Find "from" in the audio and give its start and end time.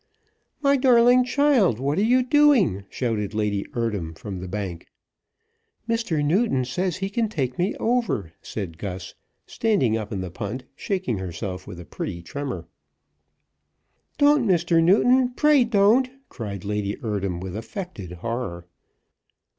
4.17-4.39